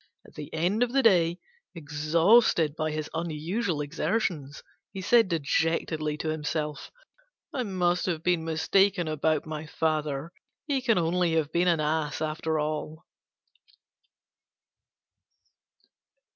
[0.25, 1.37] At the end of the day,
[1.75, 6.89] exhausted by his unusual exertions, he said dejectedly to himself,
[7.53, 10.33] "I must have been mistaken about my father;
[10.65, 13.05] he can only have been an ass after all."